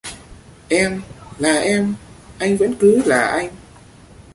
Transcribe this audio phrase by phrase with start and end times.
[0.69, 1.01] em
[1.37, 1.93] là em;
[2.39, 3.49] anh vẫn cứ là anh.